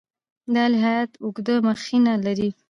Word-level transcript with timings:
دا 0.53 0.61
الهیات 0.69 1.11
اوږده 1.23 1.55
مخینه 1.67 2.13
لري. 2.25 2.49